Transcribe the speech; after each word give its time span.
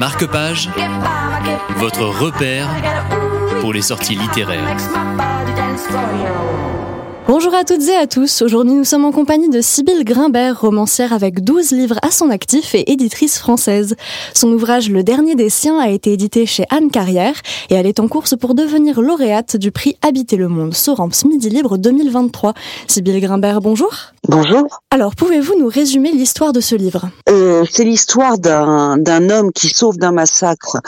Marque-Page, 0.00 0.70
votre 1.76 2.04
repère 2.06 2.70
pour 3.60 3.74
les 3.74 3.82
sorties 3.82 4.14
littéraires. 4.14 4.74
Bonjour 7.32 7.54
à 7.54 7.62
toutes 7.62 7.86
et 7.86 7.94
à 7.94 8.08
tous. 8.08 8.42
Aujourd'hui, 8.42 8.74
nous 8.74 8.82
sommes 8.82 9.04
en 9.04 9.12
compagnie 9.12 9.48
de 9.48 9.60
Sybille 9.60 10.02
Grimbert, 10.02 10.62
romancière 10.62 11.12
avec 11.12 11.44
12 11.44 11.70
livres 11.70 12.00
à 12.02 12.10
son 12.10 12.28
actif 12.28 12.74
et 12.74 12.90
éditrice 12.90 13.38
française. 13.38 13.94
Son 14.34 14.48
ouvrage 14.48 14.90
Le 14.90 15.04
dernier 15.04 15.36
des 15.36 15.48
siens 15.48 15.78
a 15.78 15.90
été 15.90 16.12
édité 16.12 16.44
chez 16.44 16.64
Anne 16.70 16.90
Carrière 16.90 17.36
et 17.68 17.76
elle 17.76 17.86
est 17.86 18.00
en 18.00 18.08
course 18.08 18.34
pour 18.36 18.56
devenir 18.56 19.00
lauréate 19.00 19.56
du 19.56 19.70
prix 19.70 19.96
Habiter 20.02 20.34
le 20.34 20.48
monde 20.48 20.74
Soramps 20.74 21.24
Midi 21.24 21.50
Libre 21.50 21.78
2023. 21.78 22.52
Sybille 22.88 23.20
Grimbert, 23.20 23.60
bonjour. 23.60 23.94
Bonjour. 24.26 24.80
Alors, 24.90 25.14
pouvez-vous 25.14 25.56
nous 25.56 25.68
résumer 25.68 26.10
l'histoire 26.10 26.52
de 26.52 26.58
ce 26.58 26.74
livre? 26.74 27.10
Euh, 27.28 27.64
C'est 27.70 27.84
l'histoire 27.84 28.40
d'un 28.40 29.30
homme 29.30 29.52
qui 29.52 29.68
sauve 29.68 29.98
d'un 29.98 30.10
massacre 30.10 30.78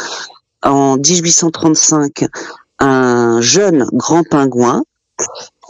en 0.64 0.96
1835 0.96 2.24
un 2.80 3.40
jeune 3.40 3.86
grand 3.92 4.24
pingouin 4.28 4.82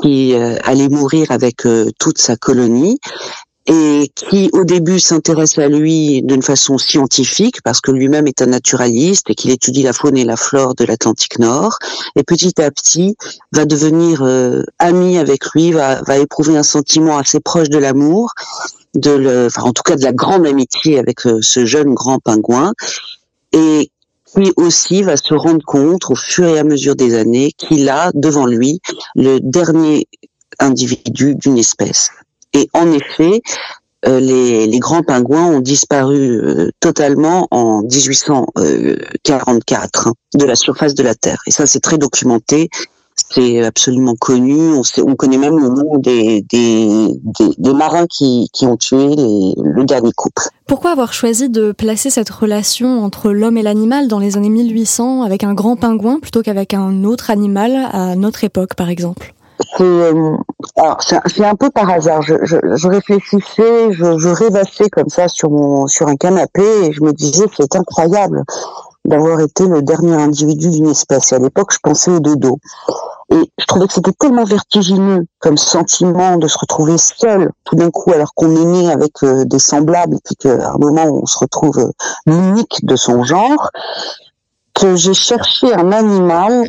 qui 0.01 0.35
euh, 0.35 0.57
allait 0.65 0.89
mourir 0.89 1.31
avec 1.31 1.67
euh, 1.67 1.91
toute 1.99 2.19
sa 2.19 2.37
colonie 2.37 2.99
et 3.67 4.11
qui 4.17 4.51
au 4.53 4.65
début 4.65 4.99
s'intéresse 4.99 5.57
à 5.59 5.69
lui 5.69 6.21
d'une 6.23 6.43
façon 6.43 6.79
scientifique 6.79 7.63
parce 7.63 7.81
que 7.81 7.93
lui-même 7.93 8.27
est 8.27 8.43
un 8.43 8.47
naturaliste 8.47 9.31
et 9.31 9.37
qu'il 9.37 9.53
étudie 9.53 9.85
la 9.85 9.93
faune 9.93 10.17
et 10.17 10.25
la 10.25 10.37
flore 10.37 10.75
de 10.75 10.85
l'Atlantique 10.85 11.39
Nord 11.39 11.79
et 12.17 12.25
petit 12.25 12.61
à 12.61 12.73
petit 12.73 13.17
va 13.53 13.65
devenir 13.65 14.23
euh, 14.23 14.65
ami 14.81 15.17
avec 15.17 15.47
lui, 15.55 15.71
va, 15.71 16.03
va 16.03 16.19
éprouver 16.19 16.57
un 16.57 16.65
sentiment 16.65 17.19
assez 17.19 17.39
proche 17.39 17.69
de 17.69 17.79
l'amour, 17.79 18.33
de 18.95 19.13
le, 19.13 19.47
enfin 19.47 19.63
en 19.63 19.73
tout 19.73 19.85
cas 19.85 19.95
de 19.95 20.03
la 20.03 20.13
grande 20.13 20.45
amitié 20.45 20.99
avec 20.99 21.21
ce 21.21 21.65
jeune 21.65 21.95
grand 21.95 22.19
pingouin 22.19 22.73
et 23.53 23.91
lui 24.37 24.53
aussi 24.57 25.03
va 25.03 25.17
se 25.17 25.35
rendre 25.35 25.65
compte 25.65 26.11
au 26.11 26.15
fur 26.15 26.49
et 26.49 26.59
à 26.59 26.65
mesure 26.65 26.97
des 26.97 27.15
années 27.15 27.53
qu'il 27.57 27.89
a 27.89 28.11
devant 28.15 28.47
lui 28.47 28.81
le 29.15 29.39
dernier 29.41 30.07
individu 30.59 31.35
d'une 31.35 31.59
espèce. 31.59 32.11
Et 32.53 32.69
en 32.75 32.93
effet, 32.93 33.41
euh, 34.05 34.19
les, 34.19 34.81
grands 34.81 35.03
pingouins 35.03 35.47
ont 35.47 35.61
disparu 35.61 36.41
euh, 36.41 36.71
totalement 36.81 37.47
en 37.53 37.83
1844 37.83 40.09
hein, 40.09 40.15
de 40.35 40.45
la 40.45 40.57
surface 40.57 40.95
de 40.95 41.05
la 41.05 41.15
Terre. 41.15 41.41
Et 41.47 41.53
ça, 41.53 41.69
c'est 41.69 41.81
très 41.81 41.99
documenté 41.99 42.69
c'est 43.15 43.65
absolument 43.65 44.15
connu. 44.15 44.75
On, 44.75 44.83
sait, 44.83 45.03
on 45.03 45.15
connaît 45.15 45.39
même 45.39 45.59
le 45.59 45.69
nom 45.69 45.99
des, 45.99 46.43
des, 46.43 47.09
des, 47.59 47.73
marins 47.73 48.07
qui, 48.07 48.49
qui 48.53 48.67
ont 48.67 48.77
tué 48.77 49.09
les, 49.15 49.55
le 49.57 49.85
dernier 49.85 50.13
couple. 50.13 50.43
Pourquoi 50.67 50.93
avoir 50.93 51.13
choisi 51.13 51.49
de 51.49 51.73
placer 51.73 52.11
cette 52.11 52.31
relation 52.31 53.05
entre 53.05 53.31
l'homme 53.31 53.57
et 53.57 53.63
l'animal 53.63 54.09
dans 54.09 54.19
les 54.19 54.37
années 54.37 54.49
1800 54.49 55.23
avec 55.23 55.45
un 55.45 55.55
grand 55.55 55.77
pingouin 55.77 56.19
plutôt 56.21 56.43
qu'avec 56.43 56.75
un 56.75 57.05
autre 57.05 57.31
animal 57.31 57.89
à 57.93 58.17
notre 58.17 58.45
époque, 58.45 58.75
par 58.75 58.89
exemple? 58.89 59.35
C'est 59.77 59.85
euh, 59.85 60.37
c'est 61.27 61.45
un 61.45 61.55
peu 61.55 61.71
par 61.71 61.89
hasard. 61.89 62.23
Je, 62.23 62.35
je, 62.43 62.57
je 62.75 62.89
réfléchissais, 62.89 63.93
je, 63.93 64.19
je, 64.19 64.29
rêvassais 64.29 64.89
comme 64.91 65.09
ça 65.09 65.29
sur 65.29 65.51
mon 65.51 65.87
sur 65.87 66.09
un 66.09 66.17
canapé 66.17 66.63
et 66.85 66.93
je 66.93 67.03
me 67.03 67.13
disais 67.13 67.45
c'est 67.57 67.77
incroyable 67.77 68.43
d'avoir 69.05 69.41
été 69.41 69.67
le 69.67 69.83
dernier 69.83 70.15
individu 70.15 70.71
d'une 70.71 70.91
espèce. 70.91 71.33
Et 71.33 71.37
à 71.37 71.39
l'époque, 71.39 71.73
je 71.73 71.79
pensais 71.83 72.11
au 72.11 72.21
dodo. 72.21 72.59
Et 73.31 73.51
je 73.59 73.67
trouvais 73.67 73.87
que 73.87 73.95
c'était 73.95 74.13
tellement 74.13 74.45
vertigineux 74.45 75.27
comme 75.39 75.57
sentiment 75.57 76.37
de 76.37 76.49
se 76.49 76.59
retrouver 76.59 76.99
seul 76.99 77.51
tout 77.65 77.77
d'un 77.77 77.91
coup 77.91 78.13
alors 78.13 78.35
qu'on 78.35 78.55
est 78.55 78.65
né 78.65 78.93
avec 78.93 79.23
euh, 79.23 79.45
des 79.47 79.59
semblables 79.59 80.17
et 80.17 80.21
puis 80.23 80.37
qu'à 80.37 80.73
un 80.73 80.79
moment 80.79 81.05
on 81.07 81.25
se 81.25 81.39
retrouve 81.39 81.79
euh, 81.79 81.91
unique 82.27 82.85
de 82.85 82.95
son 82.95 83.25
genre 83.25 83.71
que 84.75 84.97
j'ai 84.97 85.15
cherché 85.15 85.73
un 85.73 85.93
animal 85.93 86.69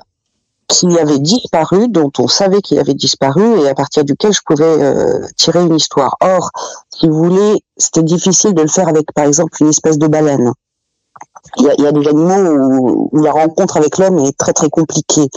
qui 0.67 0.97
avait 0.97 1.19
disparu, 1.19 1.87
dont 1.89 2.11
on 2.17 2.27
savait 2.27 2.61
qu'il 2.61 2.79
avait 2.79 2.93
disparu 2.93 3.59
et 3.61 3.67
à 3.67 3.75
partir 3.75 4.05
duquel 4.05 4.31
je 4.33 4.39
pouvais 4.45 4.63
euh, 4.63 5.27
tirer 5.35 5.61
une 5.61 5.75
histoire. 5.75 6.15
Or, 6.21 6.51
si 6.89 7.07
vous 7.07 7.15
voulez, 7.15 7.63
c'était 7.77 8.03
difficile 8.03 8.53
de 8.53 8.61
le 8.61 8.67
faire 8.67 8.87
avec 8.87 9.11
par 9.13 9.25
exemple 9.25 9.51
une 9.59 9.69
espèce 9.69 9.97
de 9.97 10.07
baleine 10.07 10.53
il 11.57 11.65
y 11.65 11.69
a, 11.69 11.73
y 11.77 11.87
a, 11.87 11.91
des 11.91 12.07
animaux 12.07 13.09
où, 13.11 13.23
la 13.23 13.31
rencontre 13.31 13.77
avec 13.77 13.97
l'homme 13.97 14.19
est 14.19 14.37
très 14.37 14.53
très 14.53 14.69
compliquée 14.69 15.29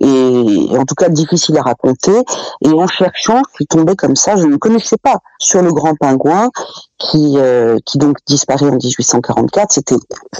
et, 0.00 0.76
en 0.76 0.84
tout 0.84 0.94
cas 0.94 1.08
difficile 1.08 1.58
à 1.58 1.62
raconter. 1.62 2.24
Et 2.62 2.68
en 2.70 2.86
cherchant, 2.86 3.42
je 3.50 3.54
suis 3.56 3.66
tombée 3.66 3.96
comme 3.96 4.16
ça, 4.16 4.36
je 4.36 4.46
ne 4.46 4.56
connaissais 4.56 4.96
pas 4.96 5.18
sur 5.38 5.62
le 5.62 5.72
grand 5.72 5.94
pingouin 5.94 6.50
qui 6.98 7.34
euh, 7.38 7.78
qui 7.84 7.98
donc 7.98 8.18
disparaît 8.26 8.66
en 8.66 8.76
1844. 8.76 9.72
C'était 9.72 9.96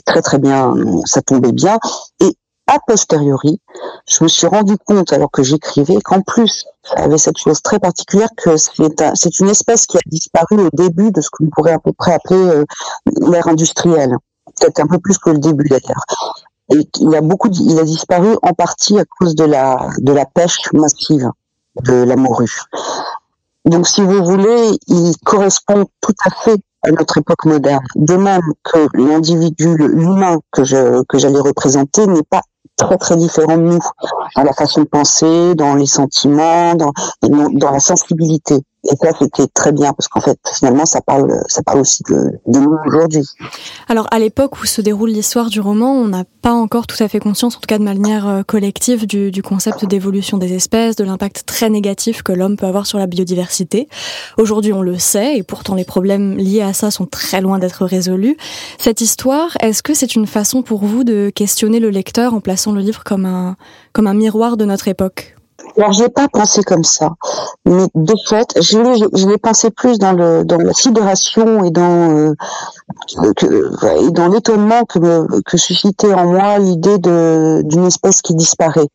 très 0.07 0.23
très 0.23 0.39
bien, 0.39 0.75
ça 1.05 1.23
tombait 1.23 1.53
bien. 1.53 1.79
Et 2.21 2.35
a 2.67 2.79
posteriori, 2.87 3.61
je 4.07 4.23
me 4.23 4.29
suis 4.29 4.47
rendu 4.47 4.77
compte, 4.79 5.13
alors 5.13 5.31
que 5.33 5.43
j'écrivais, 5.43 6.01
qu'en 6.05 6.21
plus, 6.21 6.65
ça 6.85 7.03
avait 7.03 7.19
cette 7.19 7.37
chose 7.37 7.61
très 7.63 7.81
particulière 7.81 8.29
que 8.37 8.57
c'est 8.57 9.41
une 9.41 9.49
espèce 9.49 9.87
qui 9.87 9.97
a 9.97 10.01
disparu 10.07 10.57
au 10.61 10.71
début 10.73 11.11
de 11.11 11.21
ce 11.21 11.31
que 11.31 11.43
l'on 11.43 11.51
pourrait 11.51 11.73
à 11.73 11.81
peu 11.81 11.93
près 11.93 12.13
appeler 12.13 12.39
euh, 12.39 12.65
l'ère 13.29 13.49
industrielle 13.49 14.17
peut-être 14.59 14.81
un 14.81 14.87
peu 14.87 14.99
plus 14.99 15.19
que 15.19 15.31
le 15.31 15.39
début 15.39 15.69
d'ailleurs. 15.69 16.05
Et 16.73 16.89
il 17.01 17.15
a 17.15 17.21
beaucoup, 17.21 17.49
il 17.49 17.79
a 17.79 17.85
disparu 17.85 18.37
en 18.43 18.53
partie 18.53 18.99
à 18.99 19.05
cause 19.05 19.35
de 19.35 19.45
la 19.45 19.89
de 19.99 20.13
la 20.13 20.25
pêche 20.25 20.73
massive 20.73 21.31
de 21.83 21.95
la 22.05 22.17
morue. 22.17 22.63
Donc, 23.65 23.87
si 23.87 24.01
vous 24.03 24.25
voulez, 24.25 24.79
il 24.87 25.15
correspond 25.25 25.87
tout 26.01 26.15
à 26.25 26.31
fait 26.31 26.57
à 26.83 26.91
notre 26.91 27.19
époque 27.19 27.45
moderne. 27.45 27.85
De 27.95 28.17
même 28.17 28.53
que 28.65 28.89
l'individu, 28.95 29.77
l'humain 29.77 30.39
que 30.51 30.65
je 30.65 31.03
que 31.05 31.19
j'allais 31.19 31.41
représenter 31.41 32.07
n'est 32.07 32.23
pas 32.23 32.41
très 32.77 32.97
très 32.97 33.17
différent 33.17 33.59
de 33.59 33.63
nous 33.63 33.79
dans 34.37 34.43
la 34.43 34.53
façon 34.55 34.83
de 34.83 34.87
penser, 34.87 35.55
dans 35.55 35.75
les 35.75 35.87
sentiments, 35.87 36.75
dans 36.75 36.93
dans 37.23 37.71
la 37.71 37.81
sensibilité. 37.81 38.63
Et 38.85 38.97
ça, 38.97 39.11
c'était 39.19 39.47
très 39.49 39.73
bien 39.73 39.93
parce 39.93 40.09
qu'en 40.09 40.23
fait, 40.23 40.39
finalement, 40.55 40.87
ça 40.87 41.03
parle, 41.03 41.31
ça 41.49 41.63
parle 41.63 41.81
aussi 41.81 42.03
de, 42.09 42.39
nous 42.47 42.77
aujourd'hui. 42.87 43.27
Alors, 43.89 44.07
à 44.11 44.19
l'époque 44.19 44.61
où 44.61 44.65
se 44.65 44.81
déroule 44.81 45.11
l'histoire 45.11 45.51
du 45.51 45.61
roman, 45.61 45.93
on 45.93 46.09
n'a 46.09 46.25
pas 46.41 46.53
encore 46.53 46.87
tout 46.87 47.01
à 47.03 47.09
fait 47.09 47.21
conscience, 47.21 47.57
en 47.57 47.61
tout 47.61 47.67
cas 47.67 47.79
de 47.79 47.85
manière 47.85 48.27
euh, 48.27 48.43
collective, 48.43 49.07
du, 49.07 49.31
du 49.31 49.43
concept 49.43 49.85
d'évolution 49.85 50.39
des 50.39 50.55
espèces, 50.55 50.97
de 50.97 51.05
l'impact 51.05 51.45
très 51.45 51.69
négatif 51.69 52.23
que 52.23 52.33
l'homme 52.33 52.57
peut 52.57 52.67
avoir 52.67 52.87
sur 52.87 52.99
la 52.99 53.07
biodiversité. 53.07 53.89
Aujourd'hui, 54.39 54.73
on 54.73 54.81
le 54.81 54.99
sait, 54.99 55.37
et 55.37 55.43
pourtant 55.43 55.75
les 55.75 55.85
problèmes 55.85 56.39
liés 56.39 56.63
à 56.63 56.73
ça 56.73 56.91
sont 56.91 57.07
très 57.07 57.43
loin 57.43 57.59
d'être 57.59 57.85
résolus. 57.85 58.39
Cette 58.79 59.03
histoire, 59.03 59.59
est-ce 59.61 59.83
que 59.83 59.93
c'est 59.93 60.15
une 60.15 60.27
façon 60.27 60.63
pour 60.63 60.85
vous 60.87 61.05
de 61.05 61.31
questionner 61.35 61.81
le 61.81 61.91
lecteur 61.91 62.33
en 62.33 62.41
plaçant 62.41 62.73
le 62.73 62.81
livre 62.81 63.05
comme 63.05 63.27
un, 63.27 63.57
comme 63.93 64.07
un 64.07 64.15
miroir 64.15 64.57
de 64.57 64.65
notre 64.65 64.89
époque? 64.89 65.37
Alors 65.77 65.93
j'ai 65.93 66.09
pas 66.09 66.29
pensé 66.29 66.63
comme 66.63 66.85
ça, 66.85 67.11
mais 67.65 67.87
de 67.95 68.15
fait, 68.29 68.61
je 68.61 68.79
l'ai, 68.79 68.97
je 69.13 69.29
l'ai 69.29 69.39
pensé 69.39 69.71
plus 69.71 69.99
dans 69.99 70.13
le 70.13 70.45
dans 70.45 70.59
la 70.59 70.73
sidération 70.73 71.65
et 71.65 71.71
dans 71.71 72.11
euh, 72.11 72.35
et 74.01 74.11
dans 74.11 74.29
l'étonnement 74.29 74.85
que 74.85 75.41
que 75.43 75.57
suscitait 75.57 76.13
en 76.13 76.27
moi 76.27 76.59
l'idée 76.59 76.99
de 76.99 77.63
d'une 77.65 77.87
espèce 77.87 78.23
qui 78.23 78.35
disparaît. 78.35 78.89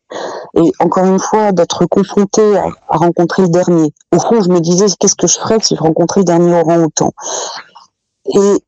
Et 0.54 0.72
encore 0.80 1.04
une 1.06 1.18
fois, 1.18 1.52
d'être 1.52 1.86
confronté 1.86 2.56
à, 2.56 2.68
rencontrer 2.88 3.42
le 3.42 3.48
dernier. 3.48 3.92
Au 4.12 4.18
fond, 4.18 4.40
je 4.42 4.48
me 4.48 4.60
disais 4.60 4.86
qu'est-ce 4.98 5.16
que 5.16 5.26
je 5.26 5.38
ferais 5.38 5.58
si 5.60 5.76
je 5.76 5.82
rencontrais 5.82 6.20
le 6.20 6.24
dernier 6.24 6.54
orang-outan. 6.54 7.12
Et 8.34 8.62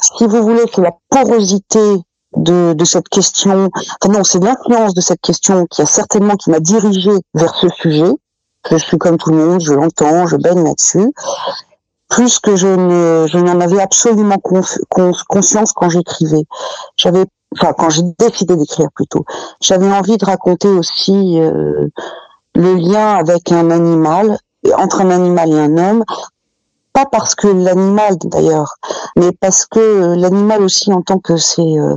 si 0.00 0.26
vous 0.26 0.42
voulez, 0.42 0.66
que 0.72 0.80
la 0.80 0.92
porosité 1.10 1.80
de, 2.36 2.72
de 2.72 2.84
cette 2.84 3.08
question. 3.08 3.70
Enfin 4.02 4.12
non, 4.12 4.24
c'est 4.24 4.42
l'influence 4.42 4.94
de 4.94 5.00
cette 5.00 5.20
question 5.20 5.66
qui 5.66 5.82
a 5.82 5.86
certainement 5.86 6.36
qui 6.36 6.50
m'a 6.50 6.60
dirigé 6.60 7.10
vers 7.34 7.54
ce 7.54 7.68
sujet. 7.68 8.12
Je 8.70 8.76
suis 8.76 8.98
comme 8.98 9.16
tout 9.16 9.30
le 9.30 9.36
monde, 9.36 9.60
je 9.60 9.72
l'entends, 9.72 10.26
je 10.26 10.36
baigne 10.36 10.62
là-dessus. 10.64 11.12
Plus 12.08 12.38
que 12.38 12.56
je 12.56 12.66
ne, 12.66 13.26
je 13.28 13.38
n'en 13.38 13.60
avais 13.60 13.80
absolument 13.80 14.38
conscience 15.28 15.72
quand 15.72 15.88
j'écrivais. 15.88 16.44
J'avais, 16.96 17.24
enfin 17.56 17.72
quand 17.72 17.88
j'ai 17.88 18.02
décidé 18.18 18.56
d'écrire 18.56 18.88
plutôt. 18.94 19.24
J'avais 19.60 19.90
envie 19.90 20.18
de 20.18 20.24
raconter 20.24 20.68
aussi 20.68 21.40
euh, 21.40 21.88
le 22.54 22.74
lien 22.74 23.14
avec 23.14 23.52
un 23.52 23.70
animal, 23.70 24.38
entre 24.76 25.00
un 25.00 25.10
animal 25.10 25.50
et 25.50 25.58
un 25.58 25.78
homme, 25.78 26.04
pas 26.92 27.06
parce 27.06 27.34
que 27.34 27.48
l'animal 27.48 28.16
d'ailleurs, 28.24 28.74
mais 29.16 29.32
parce 29.32 29.66
que 29.66 30.14
l'animal 30.14 30.62
aussi 30.62 30.92
en 30.92 31.02
tant 31.02 31.18
que 31.18 31.36
c'est 31.36 31.62
euh, 31.62 31.96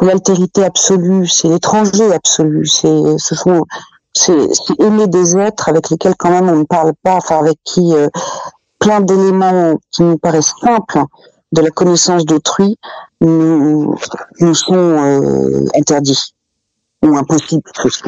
l'altérité 0.00 0.64
absolue, 0.64 1.26
c'est 1.26 1.48
l'étranger 1.48 2.12
absolu, 2.12 2.66
c'est 2.66 3.18
ce 3.18 3.34
sont 3.34 3.64
c'est 4.12 4.48
aimer 4.78 5.08
des 5.08 5.36
êtres 5.36 5.68
avec 5.68 5.90
lesquels 5.90 6.14
quand 6.16 6.30
même 6.30 6.48
on 6.48 6.56
ne 6.56 6.64
parle 6.64 6.92
pas, 7.02 7.16
enfin 7.16 7.38
avec 7.38 7.58
qui 7.64 7.94
euh, 7.94 8.08
plein 8.78 9.00
d'éléments 9.00 9.76
qui 9.90 10.02
nous 10.02 10.18
paraissent 10.18 10.54
simples 10.60 11.02
de 11.52 11.60
la 11.60 11.70
connaissance 11.70 12.24
d'autrui 12.24 12.78
nous, 13.20 13.96
nous 14.40 14.54
sont 14.54 14.74
euh, 14.74 15.64
interdits. 15.74 16.34
Ou 17.02 17.16
impossibles, 17.18 17.62
plus 17.74 18.02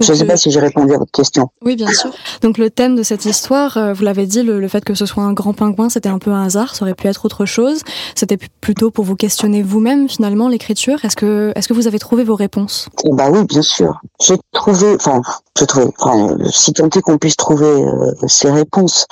je 0.00 0.12
ne 0.12 0.16
sais 0.16 0.24
pas 0.24 0.36
si 0.36 0.50
j'ai 0.50 0.60
répondu 0.60 0.94
à 0.94 0.98
votre 0.98 1.12
question. 1.12 1.50
Oui, 1.62 1.76
bien 1.76 1.92
sûr. 1.92 2.10
Donc 2.42 2.58
le 2.58 2.70
thème 2.70 2.96
de 2.96 3.02
cette 3.02 3.24
histoire, 3.24 3.76
euh, 3.76 3.92
vous 3.92 4.04
l'avez 4.04 4.26
dit, 4.26 4.42
le, 4.42 4.66
fait 4.68 4.84
que 4.84 4.94
ce 4.94 5.06
soit 5.06 5.22
un 5.22 5.32
grand 5.32 5.52
pingouin, 5.52 5.88
c'était 5.88 6.08
un 6.08 6.18
peu 6.18 6.30
un 6.30 6.44
hasard, 6.44 6.74
ça 6.74 6.84
aurait 6.84 6.94
pu 6.94 7.06
être 7.08 7.24
autre 7.24 7.46
chose. 7.46 7.80
C'était 8.14 8.38
plutôt 8.60 8.90
pour 8.90 9.04
vous 9.04 9.16
questionner 9.16 9.62
vous-même 9.62 10.08
finalement 10.08 10.48
l'écriture. 10.48 11.04
Est-ce 11.04 11.16
que, 11.16 11.52
est-ce 11.54 11.68
que 11.68 11.74
vous 11.74 11.86
avez 11.86 11.98
trouvé 11.98 12.24
vos 12.24 12.36
réponses? 12.36 12.88
Bah 13.04 13.30
oui, 13.30 13.44
bien 13.44 13.62
sûr. 13.62 14.00
J'ai 14.20 14.36
trouvé, 14.52 14.94
enfin, 14.94 15.20
j'ai 15.58 15.66
trouvé, 15.66 15.86
enfin, 15.98 16.36
si 16.50 16.72
tant 16.72 16.86
est 16.86 17.00
qu'on 17.00 17.18
puisse 17.18 17.36
trouver 17.36 17.66
euh, 17.66 18.12
ces 18.26 18.50
réponses. 18.50 19.06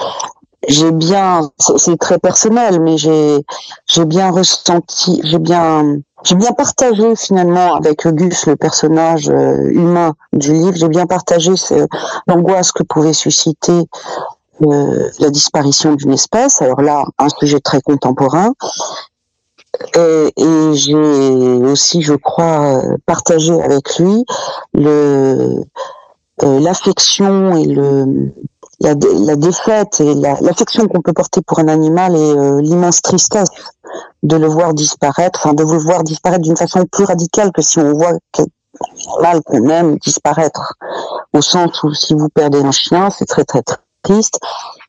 J'ai 0.68 0.90
bien, 0.90 1.50
c'est 1.76 1.96
très 1.96 2.18
personnel, 2.18 2.80
mais 2.80 2.98
j'ai, 2.98 3.38
j'ai 3.86 4.04
bien 4.04 4.30
ressenti, 4.30 5.20
j'ai 5.22 5.38
bien 5.38 6.00
j'ai 6.24 6.34
bien 6.34 6.52
partagé 6.52 7.14
finalement 7.14 7.74
avec 7.74 8.06
Gus, 8.06 8.46
le 8.46 8.56
personnage 8.56 9.28
euh, 9.28 9.68
humain 9.70 10.14
du 10.32 10.52
livre, 10.52 10.74
j'ai 10.76 10.88
bien 10.88 11.06
partagé 11.06 11.52
l'angoisse 12.26 12.72
que 12.72 12.82
pouvait 12.82 13.12
susciter 13.12 13.84
euh, 14.62 15.10
la 15.20 15.30
disparition 15.30 15.94
d'une 15.94 16.12
espèce. 16.12 16.62
Alors 16.62 16.80
là, 16.80 17.04
un 17.18 17.28
sujet 17.28 17.60
très 17.60 17.80
contemporain. 17.80 18.52
Et, 19.94 20.32
j'ai 20.72 20.94
aussi, 20.94 22.00
je 22.00 22.14
crois, 22.14 22.80
partagé 23.04 23.60
avec 23.62 23.98
lui 23.98 24.24
euh, 26.42 26.60
l'affection 26.60 27.56
et 27.56 27.66
le 27.66 28.32
la, 28.80 28.94
la 28.94 29.36
défaite 29.36 30.00
et 30.00 30.14
l'affection 30.14 30.86
qu'on 30.86 31.00
peut 31.00 31.12
porter 31.12 31.40
pour 31.46 31.58
un 31.58 31.68
animal 31.68 32.14
et 32.14 32.62
l'immense 32.62 33.02
tristesse 33.02 33.48
de 34.22 34.36
le 34.36 34.46
voir 34.46 34.74
disparaître, 34.74 35.40
enfin 35.42 35.54
de 35.54 35.62
vous 35.62 35.78
voir 35.78 36.02
disparaître 36.02 36.42
d'une 36.42 36.56
façon 36.56 36.84
plus 36.86 37.04
radicale 37.04 37.52
que 37.52 37.62
si 37.62 37.78
on 37.78 37.94
voit 37.94 38.12
mal 39.20 39.42
qu'on 39.42 39.68
aime 39.68 39.96
disparaître. 39.98 40.74
Au 41.32 41.40
sens 41.40 41.82
où 41.82 41.92
si 41.94 42.14
vous 42.14 42.28
perdez 42.28 42.60
un 42.60 42.72
chien, 42.72 43.10
c'est 43.10 43.26
très 43.26 43.44
très 43.44 43.62
triste, 44.02 44.38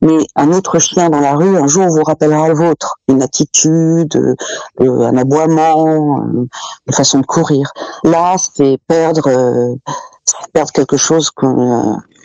mais 0.01 0.27
un 0.35 0.51
autre 0.51 0.79
chien 0.79 1.09
dans 1.09 1.19
la 1.19 1.33
rue 1.33 1.57
un 1.57 1.67
jour 1.67 1.87
vous 1.87 2.03
rappellera 2.03 2.47
le 2.49 2.55
vôtre, 2.55 2.97
une 3.07 3.21
attitude, 3.21 4.15
euh, 4.15 5.01
un 5.07 5.17
aboiement, 5.17 6.19
euh, 6.19 6.47
une 6.87 6.93
façon 6.93 7.19
de 7.19 7.25
courir. 7.25 7.71
Là, 8.03 8.35
c'est 8.37 8.77
perdre, 8.87 9.27
euh, 9.27 9.75
perdre 10.57 10.71
quelque 10.71 10.97
chose, 10.97 11.29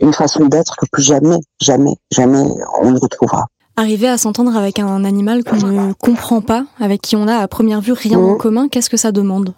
une 0.00 0.14
façon 0.14 0.46
d'être 0.46 0.74
que 0.76 0.86
plus 0.90 1.02
jamais, 1.02 1.36
jamais, 1.60 1.96
jamais 2.10 2.42
on 2.80 2.90
ne 2.90 2.98
retrouvera. 2.98 3.44
Arriver 3.76 4.08
à 4.08 4.16
s'entendre 4.16 4.56
avec 4.56 4.78
un 4.78 5.04
animal 5.04 5.44
qu'on 5.44 5.56
ne 5.56 5.92
comprend 5.92 6.40
pas, 6.40 6.64
avec 6.80 7.02
qui 7.02 7.14
on 7.14 7.28
a 7.28 7.36
à 7.36 7.46
première 7.46 7.82
vue 7.82 7.92
rien 7.92 8.18
en 8.18 8.34
mmh. 8.34 8.38
commun, 8.38 8.68
qu'est-ce 8.70 8.88
que 8.88 8.96
ça 8.96 9.12
demande? 9.12 9.52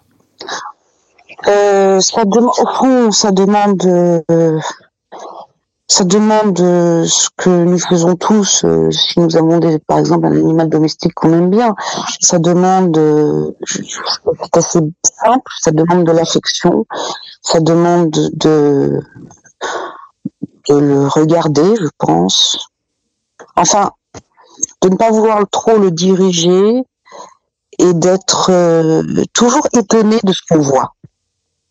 Euh, 1.47 2.01
ça, 2.01 2.25
demande, 2.25 3.13
ça 3.13 3.31
demande, 3.31 3.85
euh, 4.29 4.59
ça 5.95 6.03
demande 6.03 6.59
euh, 6.59 7.05
ce 7.05 7.29
que 7.37 7.49
nous 7.49 7.79
faisons 7.79 8.17
tous. 8.17 8.65
Euh, 8.65 8.91
si 8.91 9.17
nous 9.17 9.37
avons 9.37 9.59
des, 9.59 9.79
par 9.79 9.97
exemple 9.97 10.25
un 10.25 10.33
animal 10.33 10.67
domestique 10.67 11.13
qu'on 11.13 11.31
aime 11.31 11.49
bien, 11.49 11.73
ça 12.19 12.37
demande, 12.37 12.99
c'est 13.65 14.57
assez 14.57 14.79
simple, 15.23 15.51
ça 15.61 15.71
demande 15.71 16.03
de 16.03 16.11
l'affection, 16.11 16.85
ça 17.41 17.61
demande 17.61 18.09
de, 18.09 18.99
le 20.67 21.07
regarder, 21.07 21.75
je 21.79 21.87
pense. 21.97 22.67
Enfin, 23.55 23.91
de 24.81 24.89
ne 24.89 24.97
pas 24.97 25.11
vouloir 25.11 25.45
trop 25.49 25.77
le 25.77 25.91
diriger 25.91 26.83
et 27.79 27.93
d'être 27.93 28.49
euh, 28.51 29.01
toujours 29.31 29.65
étonné 29.71 30.19
de 30.25 30.33
ce 30.33 30.41
qu'on 30.49 30.59
voit 30.59 30.93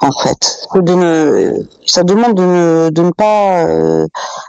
en 0.04 0.12
fait. 0.12 0.66
De 0.74 1.66
ça 1.86 2.02
demande 2.02 2.34
de 2.34 3.02
ne, 3.02 3.10
pas 3.10 3.64
euh, 3.66 4.06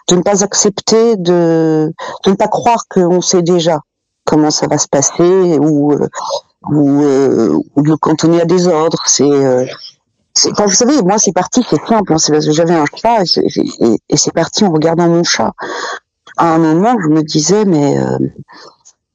de 0.09 0.15
ne 0.15 0.21
pas 0.21 0.43
accepter 0.43 1.15
de 1.15 1.93
de 2.25 2.29
ne 2.29 2.35
pas 2.35 2.47
croire 2.47 2.85
qu'on 2.89 3.21
sait 3.21 3.41
déjà 3.41 3.79
comment 4.25 4.51
ça 4.51 4.67
va 4.67 4.77
se 4.77 4.87
passer 4.87 5.57
ou 5.59 5.93
euh, 5.93 6.07
ou, 6.69 7.63
ou 7.75 7.81
de 7.81 7.95
cantonner 7.95 8.41
à 8.41 8.45
des 8.45 8.67
ordres. 8.67 9.03
C'est 9.05 9.23
vous 9.23 10.73
savez, 10.73 11.01
moi 11.01 11.17
c'est 11.17 11.31
parti, 11.31 11.65
c'est 11.69 11.83
simple. 11.87 12.13
Hein, 12.13 12.17
c'est 12.17 12.33
parce 12.33 12.45
que 12.45 12.51
j'avais 12.51 12.75
un 12.75 12.85
chat 12.93 13.23
et 14.09 14.17
c'est 14.17 14.33
parti 14.33 14.65
en 14.65 14.71
regardant 14.71 15.07
mon 15.07 15.23
chat 15.23 15.53
à 16.37 16.53
un 16.53 16.57
moment, 16.57 16.95
je 17.01 17.07
me 17.07 17.23
disais, 17.23 17.65
mais, 17.65 17.97
euh, 17.97 18.17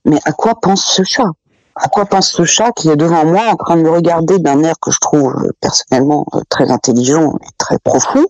mais 0.04 0.18
à 0.24 0.32
quoi 0.32 0.54
pense 0.60 0.84
ce 0.84 1.02
chat? 1.02 1.30
À 1.76 1.88
quoi 1.88 2.04
pense 2.04 2.32
ce 2.32 2.44
chat 2.44 2.72
qui 2.72 2.90
est 2.90 2.96
devant 2.96 3.24
moi 3.24 3.42
en 3.50 3.56
train 3.56 3.76
de 3.76 3.82
me 3.82 3.90
regarder 3.90 4.38
d'un 4.38 4.62
air 4.62 4.74
que 4.80 4.90
je 4.90 4.98
trouve 5.00 5.34
euh, 5.34 5.50
personnellement 5.60 6.26
euh, 6.34 6.40
très 6.48 6.70
intelligent 6.70 7.32
et 7.42 7.48
très 7.58 7.78
profond. 7.78 8.26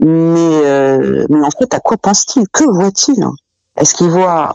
Mais, 0.00 1.26
mais 1.28 1.44
en 1.44 1.50
fait, 1.50 1.74
à 1.74 1.80
quoi 1.80 1.96
pense-t-il? 1.96 2.46
Que 2.48 2.64
voit-il? 2.64 3.24
Est-ce 3.76 3.94
qu'il 3.94 4.08
voit 4.08 4.54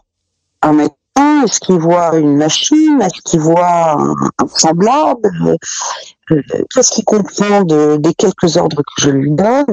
un 0.61 0.73
médecin? 0.73 1.43
Est-ce 1.43 1.59
qu'il 1.59 1.79
voit 1.79 2.15
une 2.15 2.37
machine? 2.37 3.01
Est-ce 3.01 3.21
qu'il 3.23 3.39
voit 3.39 3.97
un, 3.99 4.15
semblable? 4.55 5.57
Qu'est-ce 6.73 6.91
qu'il 6.91 7.03
comprend 7.03 7.63
de, 7.63 7.97
des 7.97 8.13
quelques 8.13 8.57
ordres 8.57 8.77
que 8.77 9.01
je 9.01 9.09
lui 9.09 9.31
donne? 9.31 9.65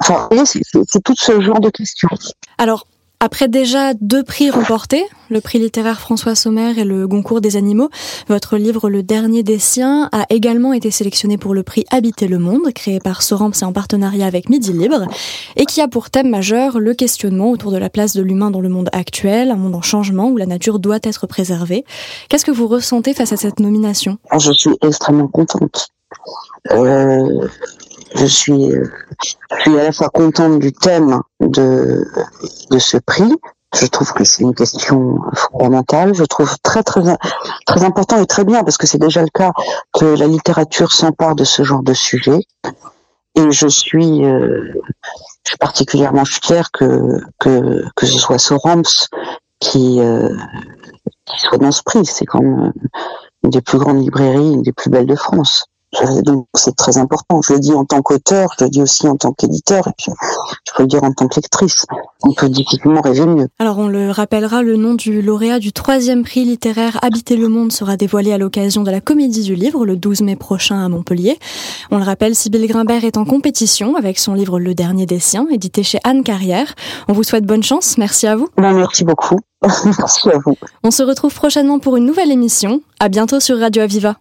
Enfin, 0.00 0.28
c'est 0.44 1.02
tout 1.02 1.14
ce 1.16 1.40
genre 1.40 1.60
de 1.60 1.70
questions. 1.70 2.10
Alors, 2.58 2.86
après 3.20 3.48
déjà 3.48 3.94
deux 3.94 4.22
prix 4.22 4.48
remportés, 4.50 5.04
le 5.28 5.40
prix 5.40 5.58
littéraire 5.58 6.00
François 6.00 6.36
Sommer 6.36 6.78
et 6.78 6.84
le 6.84 7.08
Goncourt 7.08 7.40
des 7.40 7.56
animaux, 7.56 7.90
votre 8.28 8.56
livre 8.56 8.88
Le 8.88 9.02
dernier 9.02 9.42
des 9.42 9.58
siens 9.58 10.08
a 10.12 10.24
également 10.30 10.72
été 10.72 10.92
sélectionné 10.92 11.36
pour 11.36 11.52
le 11.52 11.64
prix 11.64 11.84
Habiter 11.90 12.28
le 12.28 12.38
monde, 12.38 12.72
créé 12.72 13.00
par 13.00 13.22
Soramps 13.22 13.60
et 13.60 13.64
en 13.64 13.72
partenariat 13.72 14.26
avec 14.26 14.48
Midi 14.48 14.72
Libre, 14.72 15.06
et 15.56 15.64
qui 15.64 15.80
a 15.80 15.88
pour 15.88 16.10
thème 16.10 16.30
majeur 16.30 16.78
le 16.78 16.94
questionnement 16.94 17.50
autour 17.50 17.72
de 17.72 17.76
la 17.76 17.90
place 17.90 18.14
de 18.14 18.22
l'humain 18.22 18.52
dans 18.52 18.60
le 18.60 18.68
monde 18.68 18.88
actuel, 18.92 19.50
un 19.50 19.56
monde 19.56 19.74
en 19.74 19.82
changement 19.82 20.28
où 20.28 20.36
la 20.36 20.46
nature 20.46 20.78
doit 20.78 21.00
être 21.02 21.26
préservée. 21.26 21.84
Qu'est-ce 22.28 22.44
que 22.44 22.52
vous 22.52 22.68
ressentez 22.68 23.14
face 23.14 23.32
à 23.32 23.36
cette 23.36 23.58
nomination? 23.58 24.18
Ah, 24.30 24.38
Je 24.38 24.52
suis 24.52 24.76
extrêmement 24.82 25.28
contente. 25.28 25.88
Euh, 26.70 27.48
je 28.14 28.26
suis, 28.26 28.72
euh, 28.72 28.90
je 29.22 29.60
suis 29.60 29.78
à 29.78 29.84
la 29.84 29.92
fois 29.92 30.08
contente 30.08 30.58
du 30.58 30.72
thème 30.72 31.20
de, 31.40 32.06
de 32.70 32.78
ce 32.78 32.96
prix. 32.96 33.34
Je 33.74 33.86
trouve 33.86 34.12
que 34.12 34.24
c'est 34.24 34.42
une 34.42 34.54
question 34.54 35.18
fondamentale. 35.34 36.14
Je 36.14 36.24
trouve 36.24 36.56
très 36.62 36.82
très 36.82 37.02
très 37.66 37.84
important 37.84 38.20
et 38.20 38.26
très 38.26 38.44
bien 38.44 38.64
parce 38.64 38.78
que 38.78 38.86
c'est 38.86 38.98
déjà 38.98 39.20
le 39.20 39.28
cas 39.28 39.52
que 39.92 40.06
la 40.06 40.26
littérature 40.26 40.92
s'empare 40.92 41.34
de 41.34 41.44
ce 41.44 41.62
genre 41.64 41.82
de 41.82 41.92
sujet. 41.92 42.40
Et 43.34 43.50
je 43.50 43.68
suis, 43.68 44.24
euh, 44.24 44.72
je 45.44 45.50
suis 45.50 45.58
particulièrement 45.58 46.24
fière 46.24 46.70
que 46.72 47.20
que 47.38 47.84
que 47.94 48.06
ce 48.06 48.18
soit 48.18 48.38
Sorams 48.38 48.82
qui 49.60 50.00
euh, 50.00 50.34
qui 51.26 51.38
soit 51.38 51.58
dans 51.58 51.72
ce 51.72 51.82
prix. 51.82 52.06
C'est 52.06 52.24
quand 52.24 52.40
même 52.40 52.72
une 53.44 53.50
des 53.50 53.60
plus 53.60 53.78
grandes 53.78 54.00
librairies, 54.00 54.54
une 54.54 54.62
des 54.62 54.72
plus 54.72 54.90
belles 54.90 55.06
de 55.06 55.14
France. 55.14 55.66
Donc 56.22 56.46
c'est 56.54 56.76
très 56.76 56.98
important. 56.98 57.40
Je 57.42 57.54
le 57.54 57.60
dis 57.60 57.72
en 57.72 57.84
tant 57.84 58.02
qu'auteur, 58.02 58.54
je 58.58 58.64
le 58.64 58.70
dis 58.70 58.82
aussi 58.82 59.08
en 59.08 59.16
tant 59.16 59.32
qu'éditeur, 59.32 59.88
et 59.88 59.92
puis 59.96 60.12
je 60.66 60.72
peux 60.76 60.82
le 60.82 60.86
dire 60.86 61.02
en 61.02 61.12
tant 61.12 61.28
qu'actrice. 61.28 61.86
On 62.22 62.32
peut 62.32 62.48
difficilement 62.48 63.00
rêver 63.00 63.24
mieux. 63.24 63.48
Alors 63.58 63.78
on 63.78 63.88
le 63.88 64.10
rappellera, 64.10 64.62
le 64.62 64.76
nom 64.76 64.94
du 64.94 65.22
lauréat 65.22 65.58
du 65.58 65.72
troisième 65.72 66.24
prix 66.24 66.44
littéraire 66.44 66.98
Habiter 67.02 67.36
le 67.36 67.48
monde 67.48 67.72
sera 67.72 67.96
dévoilé 67.96 68.32
à 68.32 68.38
l'occasion 68.38 68.82
de 68.82 68.90
la 68.90 69.00
Comédie 69.00 69.44
du 69.44 69.54
Livre 69.54 69.86
le 69.86 69.96
12 69.96 70.22
mai 70.22 70.36
prochain 70.36 70.84
à 70.84 70.88
Montpellier. 70.88 71.38
On 71.90 71.98
le 71.98 72.04
rappelle, 72.04 72.34
Sybille 72.34 72.66
Grimbert 72.66 73.04
est 73.04 73.16
en 73.16 73.24
compétition 73.24 73.96
avec 73.96 74.18
son 74.18 74.34
livre 74.34 74.60
Le 74.60 74.74
dernier 74.74 75.06
des 75.06 75.20
siens, 75.20 75.46
édité 75.50 75.82
chez 75.82 76.00
Anne 76.04 76.22
Carrière. 76.22 76.74
On 77.08 77.12
vous 77.12 77.22
souhaite 77.22 77.46
bonne 77.46 77.62
chance. 77.62 77.96
Merci 77.96 78.26
à 78.26 78.36
vous. 78.36 78.48
Ben, 78.56 78.74
merci 78.74 79.04
beaucoup. 79.04 79.38
merci 79.62 80.28
à 80.28 80.38
vous. 80.44 80.54
On 80.84 80.90
se 80.90 81.02
retrouve 81.02 81.34
prochainement 81.34 81.78
pour 81.78 81.96
une 81.96 82.04
nouvelle 82.04 82.30
émission. 82.30 82.82
À 83.00 83.08
bientôt 83.08 83.40
sur 83.40 83.58
Radio 83.58 83.82
Aviva. 83.82 84.16